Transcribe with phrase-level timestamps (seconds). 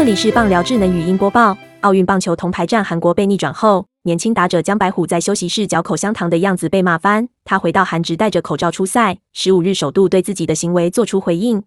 [0.00, 1.54] 这里是棒聊智能语音播报。
[1.82, 7.28] 奥运棒球铜牌战，韩国被逆转后，年轻打者江白虎在休息室嚼口香糖的样子被骂翻。
[7.44, 11.62] 他回到韩职戴着口罩出赛，十五日首度对自己的行为做出回应。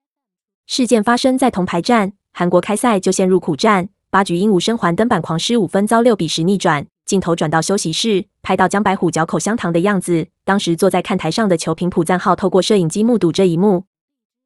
[0.65, 6.87] 事件发生在铜牌战，韩国开赛就陷入苦战，八局鹦鹉生还登板狂失五分，遭六比十逆转。
[7.05, 10.25] 镜头转到休息室，拍到江白虎嚼口香糖的样子。
[10.43, 13.83] 当时坐在看台上的球评朴赞浩透过摄影机目睹这一幕。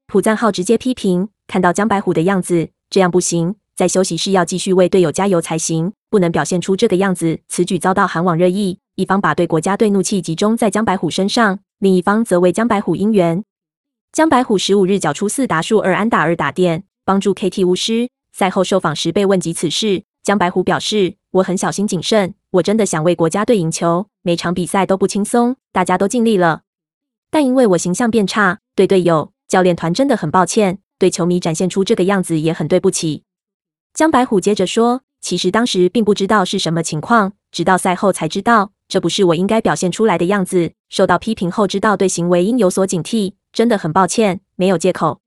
[0.08, 7.38] 朴赞浩直接批评：看到江白虎的样子，这样不行，在休息室要继续为队友加油才行，不能表现出这个样子。
[7.48, 13.44] 此举遭到韩网热议，一方把对国家队怒气集中在江白虎身上，另一方则为江白虎应援。
[14.12, 18.10] 江白虎十五日缴出四打数二安打二打点，帮助 KT 巫师。
[18.34, 26.62] 赛后受访时被问及此事，江白虎表示：“我很小心谨慎。”我真的想为国家队赢球，每场比赛都不轻松，大家都尽力了。
[27.30, 33.22] 但因为我形象变差，对队友、教练团真的很抱歉，对球迷展现出这个样子也很对不起。
[33.98, 40.74] 江白虎接着说：“其实当时并不知道是什么情况，直到赛后才知道，这不是我应该表现出来的样子。
[40.88, 45.22] 受到批评后，知道对行为应有所警惕，真的很抱歉，没有借口。”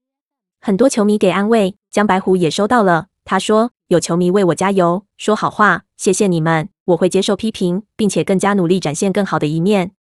[0.63, 3.09] 很多球迷给安慰，江白虎也收到了。
[3.25, 9.91] 他说：“有球迷为我加油，说好话，谢谢你们。”我会接受批评，并且更加努力展现更好的一面。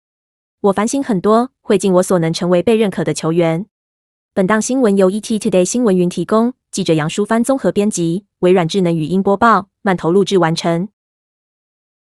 [0.61, 3.67] 我反省很多，会尽我所能成为被认可的球员。
[4.33, 10.89] 本档新闻由 ET Today 新闻云提供，记者杨淑帆综合编辑，微软智能语音播报，慢投录制完成。